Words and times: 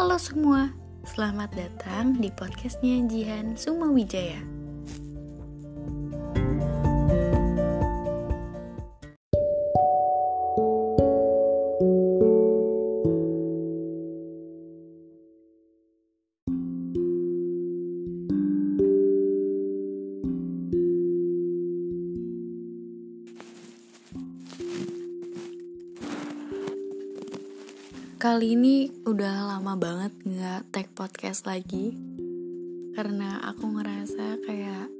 Halo 0.00 0.16
semua, 0.16 0.72
selamat 1.04 1.60
datang 1.60 2.16
di 2.16 2.32
podcastnya 2.32 3.04
Jihan 3.04 3.52
Sumawijaya. 3.52 4.40
Kali 28.20 28.52
ini 28.52 28.84
udah 29.08 29.48
lama 29.48 29.80
banget 29.80 30.12
nggak 30.28 30.76
tag 30.76 30.92
podcast 30.92 31.48
lagi. 31.48 31.96
Karena 32.92 33.40
aku 33.48 33.64
ngerasa 33.80 34.44
kayak 34.44 34.92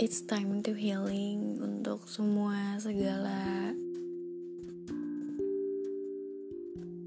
It's 0.00 0.24
time 0.24 0.64
to 0.64 0.72
healing 0.72 1.60
untuk 1.60 2.08
semua 2.08 2.80
segala 2.80 3.36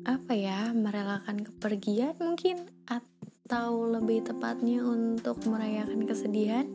Apa 0.05 0.38
ya, 0.38 0.70
merelakan 0.78 1.41
kepergian 1.41 2.14
mungkin 2.22 2.70
Atau 2.86 3.81
lebih 3.81 4.30
tepatnya 4.30 4.86
untuk 4.86 5.41
merayakan 5.50 6.05
kesedihan. 6.05 6.70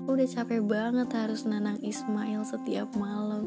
Aku 0.00 0.16
udah 0.16 0.24
capek 0.24 0.64
banget 0.64 1.12
harus 1.12 1.44
nanang 1.44 1.76
Ismail 1.84 2.48
setiap 2.48 2.96
malam 2.96 3.44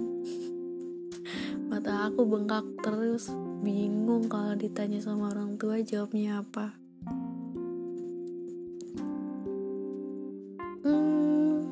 mata 1.80 2.12
aku 2.12 2.28
bengkak 2.28 2.68
terus. 2.84 3.32
Bingung 3.64 4.28
kalau 4.28 4.52
ditanya 4.52 5.00
sama 5.00 5.32
orang 5.32 5.56
tua 5.56 5.80
jawabnya 5.80 6.44
apa. 6.44 6.76
Hmm, 10.84 11.64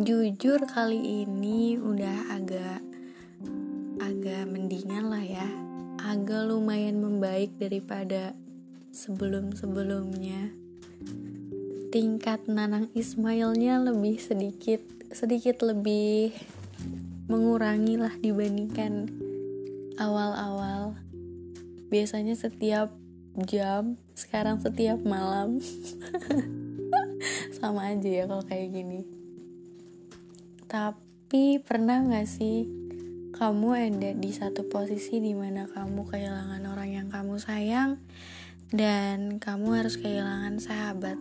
jujur 0.00 0.64
kali 0.64 1.28
ini 1.28 1.76
udah 1.76 2.40
agak 2.40 2.80
agak 4.00 4.48
mendingan 4.48 5.12
lah 5.12 5.20
ya. 5.20 5.44
Agak 6.00 6.48
lumayan 6.48 7.04
membaik 7.04 7.52
daripada 7.60 8.32
sebelum-sebelumnya. 8.96 10.56
Tingkat 11.92 12.48
Nanang 12.48 12.88
Ismailnya 12.96 13.76
lebih 13.84 14.16
sedikit 14.16 14.80
sedikit 15.12 15.60
lebih 15.60 16.32
mengurangi 17.24 17.96
lah 17.96 18.12
dibandingkan 18.20 19.08
awal-awal. 19.96 20.98
Biasanya 21.88 22.36
setiap 22.36 22.92
jam 23.48 23.96
sekarang 24.12 24.60
setiap 24.60 25.00
malam. 25.02 25.58
Sama 27.58 27.94
aja 27.94 28.08
ya 28.08 28.24
kalau 28.28 28.44
kayak 28.44 28.76
gini. 28.76 29.00
Tapi 30.68 31.62
pernah 31.64 32.04
gak 32.04 32.28
sih 32.28 32.68
kamu 33.34 33.68
ada 33.74 34.10
di 34.14 34.30
satu 34.30 34.68
posisi 34.70 35.18
di 35.18 35.34
mana 35.34 35.66
kamu 35.66 36.06
kehilangan 36.06 36.62
orang 36.70 36.90
yang 36.94 37.08
kamu 37.10 37.42
sayang 37.42 37.98
dan 38.70 39.42
kamu 39.42 39.82
harus 39.82 39.98
kehilangan 39.98 40.62
sahabat 40.62 41.18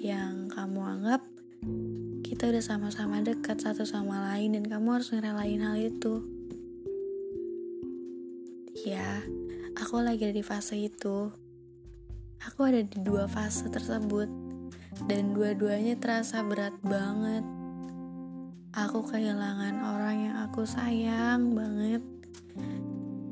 yang 0.00 0.48
kamu 0.48 0.80
anggap 0.80 1.22
kita 2.32 2.48
udah 2.48 2.64
sama-sama 2.64 3.20
dekat 3.20 3.60
satu 3.60 3.84
sama 3.84 4.32
lain 4.32 4.56
dan 4.56 4.64
kamu 4.64 4.96
harus 4.96 5.12
ngerelain 5.12 5.60
hal 5.60 5.76
itu. 5.76 6.24
Ya, 8.88 9.20
aku 9.76 10.00
lagi 10.00 10.32
ada 10.32 10.40
di 10.40 10.40
fase 10.40 10.80
itu. 10.80 11.28
Aku 12.40 12.64
ada 12.64 12.80
di 12.80 12.96
dua 13.04 13.28
fase 13.28 13.68
tersebut 13.68 14.32
dan 15.04 15.36
dua-duanya 15.36 16.00
terasa 16.00 16.40
berat 16.40 16.72
banget. 16.80 17.44
Aku 18.80 19.04
kehilangan 19.04 19.84
orang 19.92 20.32
yang 20.32 20.36
aku 20.48 20.64
sayang 20.64 21.52
banget 21.52 22.00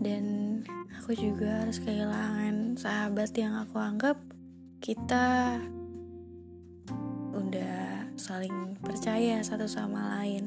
dan 0.04 0.24
aku 1.00 1.16
juga 1.16 1.64
harus 1.64 1.80
kehilangan 1.80 2.76
sahabat 2.76 3.32
yang 3.32 3.64
aku 3.64 3.80
anggap 3.80 4.20
kita 4.84 5.56
udah 7.32 7.79
saling 8.20 8.76
percaya 8.76 9.40
satu 9.40 9.64
sama 9.64 10.20
lain. 10.20 10.44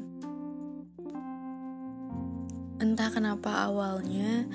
Entah 2.78 3.10
kenapa 3.10 3.66
awalnya, 3.66 4.46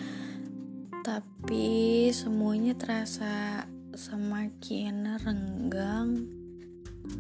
tapi 1.03 2.07
semuanya 2.15 2.79
terasa 2.79 3.67
semakin 3.99 5.19
renggang. 5.19 6.31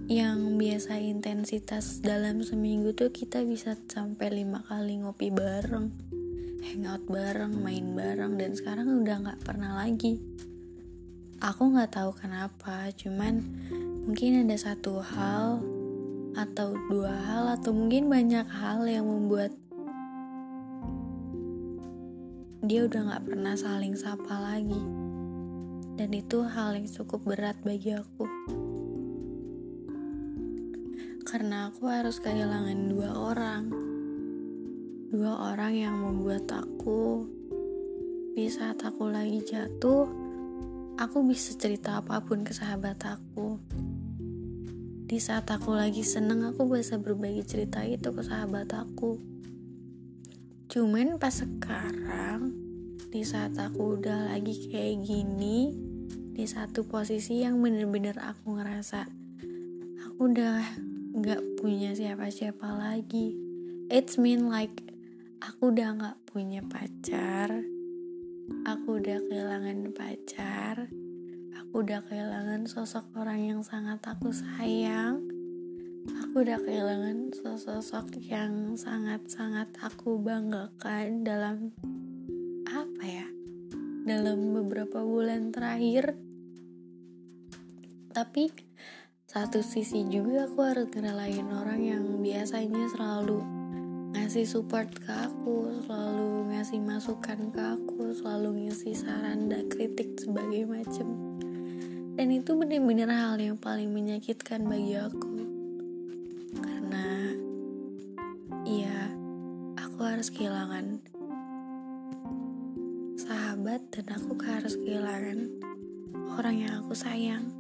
Yang 0.07 0.39
biasa 0.61 1.01
intensitas 1.03 1.99
dalam 2.05 2.45
seminggu 2.47 2.95
tuh 2.95 3.11
kita 3.11 3.43
bisa 3.43 3.75
sampai 3.89 4.45
lima 4.45 4.63
kali 4.69 5.01
ngopi 5.03 5.33
bareng, 5.35 5.89
hangout 6.63 7.09
bareng, 7.09 7.57
main 7.59 7.97
bareng, 7.97 8.39
dan 8.39 8.55
sekarang 8.55 9.03
udah 9.03 9.17
nggak 9.25 9.43
pernah 9.43 9.81
lagi. 9.81 10.21
Aku 11.41 11.73
nggak 11.73 11.97
tahu 11.97 12.13
kenapa, 12.15 12.93
cuman 12.95 13.41
mungkin 14.05 14.45
ada 14.45 14.61
satu 14.61 15.01
hal 15.01 15.78
atau 16.37 16.77
dua 16.89 17.13
hal 17.13 17.45
atau 17.61 17.73
mungkin 17.73 18.11
banyak 18.11 18.45
hal 18.49 18.85
yang 18.85 19.07
membuat 19.07 19.53
dia 22.65 22.85
udah 22.85 23.01
gak 23.17 23.25
pernah 23.25 23.55
saling 23.57 23.95
sapa 23.97 24.35
lagi. 24.37 24.83
Dan 25.99 26.15
itu 26.15 26.45
hal 26.45 26.79
yang 26.79 26.87
cukup 26.87 27.25
berat 27.25 27.57
bagi 27.65 27.97
aku. 27.97 28.27
Karena 31.25 31.73
aku 31.73 31.89
harus 31.89 32.21
kehilangan 32.21 32.79
dua 32.93 33.11
orang. 33.15 33.65
Dua 35.09 35.55
orang 35.55 35.73
yang 35.75 35.97
membuat 35.97 36.45
aku 36.53 37.25
di 38.39 38.47
saat 38.47 38.79
aku 38.87 39.11
lagi 39.11 39.43
jatuh 39.43 40.07
aku 40.95 41.27
bisa 41.27 41.59
cerita 41.59 41.99
apa 41.99 42.23
pun 42.23 42.47
ke 42.47 42.55
sahabat 42.55 42.99
aku 43.03 43.59
di 45.09 45.17
saat 45.17 45.49
aku 45.49 45.73
lagi 45.73 46.05
seneng, 46.05 46.45
aku 46.45 46.69
bisa 46.69 47.01
berbagi 47.01 47.41
cerita 47.41 47.81
itu 47.81 48.13
ke 48.13 48.21
sahabat 48.21 48.69
aku. 48.77 49.17
Cuman 50.69 51.17
pas 51.17 51.33
sekarang, 51.33 52.53
di 53.09 53.25
saat 53.25 53.57
aku 53.57 53.97
udah 53.97 54.29
lagi 54.29 54.69
kayak 54.69 55.01
gini, 55.01 55.73
di 56.37 56.45
satu 56.45 56.85
posisi 56.85 57.41
yang 57.41 57.57
bener-bener 57.65 58.21
aku 58.21 58.61
ngerasa 58.61 59.09
aku 60.05 60.29
udah 60.29 60.61
gak 61.25 61.41
punya 61.57 61.97
siapa-siapa 61.97 62.69
lagi. 62.69 63.33
It's 63.89 64.21
mean 64.21 64.53
like 64.53 64.77
aku 65.41 65.73
udah 65.73 65.97
gak 65.97 66.19
punya 66.29 66.61
pacar, 66.69 67.65
aku 68.69 69.01
udah 69.01 69.25
kehilangan 69.25 69.89
pacar, 69.97 70.93
Aku 71.57 71.81
udah 71.81 72.05
kehilangan 72.05 72.69
sosok 72.69 73.09
orang 73.17 73.41
yang 73.41 73.61
sangat 73.65 74.03
aku 74.05 74.35
sayang. 74.35 75.25
Aku 76.25 76.45
udah 76.45 76.61
kehilangan 76.61 77.33
sosok 77.57 78.17
yang 78.21 78.77
sangat-sangat 78.77 79.73
aku 79.81 80.21
banggakan 80.21 81.25
dalam 81.25 81.73
apa 82.69 83.05
ya? 83.05 83.29
Dalam 84.05 84.53
beberapa 84.57 85.01
bulan 85.05 85.53
terakhir. 85.53 86.17
Tapi 88.13 88.51
satu 89.29 89.61
sisi 89.61 90.09
juga 90.09 90.49
aku 90.49 90.65
harus 90.65 90.89
ngerelain 90.89 91.49
orang 91.53 91.81
yang 91.85 92.05
biasanya 92.25 92.89
selalu 92.89 93.45
ngasih 94.17 94.49
support 94.49 94.89
ke 94.89 95.13
aku, 95.13 95.85
selalu 95.85 96.49
ngasih 96.49 96.81
masukan 96.81 97.53
ke 97.53 97.61
aku, 97.61 98.17
selalu 98.17 98.65
ngasih 98.65 98.97
saran 98.97 99.53
dan 99.53 99.69
kritik 99.69 100.17
sebagai 100.17 100.65
macam 100.65 101.28
dan 102.19 102.35
itu 102.35 102.51
benar-benar 102.59 103.15
hal 103.15 103.39
yang 103.39 103.55
paling 103.55 103.95
menyakitkan 103.95 104.67
bagi 104.67 104.99
aku. 104.99 105.39
Karena 106.59 107.31
iya 108.67 109.15
aku 109.79 110.03
harus 110.03 110.27
kehilangan 110.27 110.99
sahabat 113.23 113.87
dan 113.95 114.19
aku 114.19 114.35
harus 114.43 114.75
kehilangan 114.75 115.47
orang 116.35 116.67
yang 116.67 116.83
aku 116.83 116.99
sayang. 116.99 117.55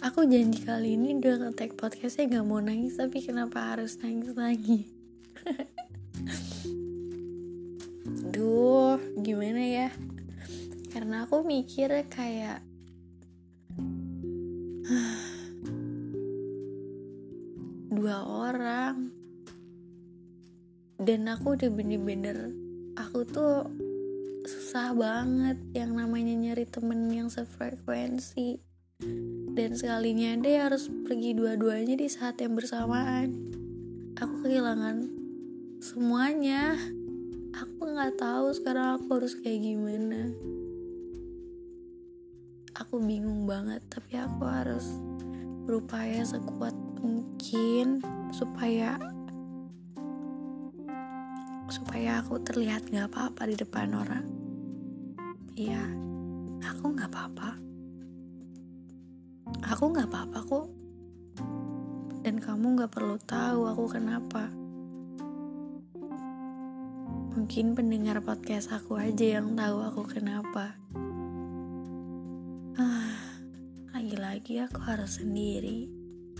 Aku 0.00 0.24
janji 0.24 0.64
kali 0.64 0.96
ini 0.96 1.20
udah 1.20 1.44
nge-tag 1.44 1.76
podcastnya 1.76 2.40
gak 2.40 2.48
mau 2.48 2.64
nangis 2.64 2.96
tapi 2.96 3.20
kenapa 3.20 3.76
harus 3.76 4.00
nangis 4.00 4.32
lagi? 4.32 4.88
Duh, 8.32 8.96
gimana 9.20 9.60
ya? 9.60 9.92
Karena 10.90 11.22
aku 11.22 11.46
mikir 11.46 11.94
kayak 12.10 12.66
dua 17.94 18.26
orang. 18.26 19.14
Dan 21.00 21.32
aku 21.32 21.56
udah 21.56 21.72
bener-bener 21.72 22.52
aku 22.92 23.24
tuh 23.24 23.64
susah 24.44 24.92
banget 24.92 25.56
yang 25.72 25.96
namanya 25.96 26.36
nyari 26.36 26.68
temen 26.68 27.08
yang 27.08 27.32
sefrekuensi. 27.32 28.60
Dan 29.56 29.72
sekalinya 29.72 30.36
dia 30.44 30.68
harus 30.68 30.92
pergi 31.08 31.32
dua-duanya 31.32 31.96
di 31.96 32.08
saat 32.10 32.36
yang 32.42 32.52
bersamaan. 32.52 33.32
Aku 34.20 34.44
kehilangan 34.44 35.08
semuanya. 35.80 36.76
Aku 37.56 37.88
nggak 37.88 38.20
tahu 38.20 38.52
sekarang 38.52 39.00
aku 39.00 39.08
harus 39.18 39.34
kayak 39.40 39.64
gimana 39.64 40.30
aku 42.80 42.96
bingung 42.96 43.44
banget 43.44 43.84
tapi 43.92 44.16
aku 44.16 44.48
harus 44.48 44.88
berupaya 45.68 46.24
sekuat 46.24 46.72
mungkin 47.04 48.00
supaya 48.32 48.96
supaya 51.68 52.24
aku 52.24 52.40
terlihat 52.40 52.88
nggak 52.88 53.12
apa-apa 53.12 53.42
di 53.52 53.54
depan 53.60 53.92
orang. 53.92 54.26
Iya 55.60 55.84
aku 56.64 56.96
nggak 56.96 57.10
apa-apa. 57.12 57.50
Aku 59.76 59.84
nggak 59.92 60.08
apa-apa 60.08 60.38
kok. 60.48 60.66
Dan 62.24 62.40
kamu 62.40 62.80
nggak 62.80 62.92
perlu 62.96 63.20
tahu 63.20 63.68
aku 63.68 63.84
kenapa. 63.92 64.48
Mungkin 67.36 67.76
pendengar 67.76 68.24
podcast 68.24 68.72
aku 68.72 68.96
aja 68.96 69.38
yang 69.38 69.54
tahu 69.54 69.78
aku 69.84 70.02
kenapa 70.08 70.80
lagi-lagi 74.30 74.70
aku 74.70 74.86
harus 74.86 75.18
sendiri. 75.18 75.90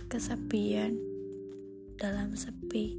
Kesepian 0.07 0.95
dalam 1.99 2.31
sepi 2.39 2.95